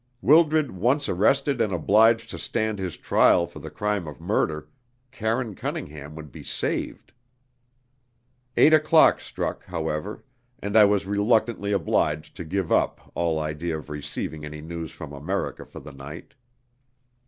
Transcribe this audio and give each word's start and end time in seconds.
Wildred 0.23 0.71
once 0.71 1.07
arrested 1.07 1.61
and 1.61 1.71
obliged 1.71 2.31
to 2.31 2.39
stand 2.39 2.79
his 2.79 2.97
trial 2.97 3.45
for 3.45 3.59
the 3.59 3.69
crime 3.69 4.07
of 4.07 4.19
murder, 4.19 4.67
Karine 5.11 5.53
Cunningham 5.53 6.15
would 6.15 6.31
be 6.31 6.41
saved. 6.41 7.11
Eight 8.57 8.73
o'clock 8.73 9.19
struck, 9.21 9.63
however, 9.65 10.23
and 10.57 10.75
I 10.75 10.85
was 10.85 11.05
reluctantly 11.05 11.71
obliged 11.71 12.35
to 12.37 12.43
give 12.43 12.71
up 12.71 13.11
all 13.13 13.37
idea 13.39 13.77
of 13.77 13.91
receiving 13.91 14.43
any 14.43 14.59
news 14.59 14.89
from 14.91 15.13
America 15.13 15.67
for 15.67 15.79
the 15.79 15.93
night. 15.93 16.33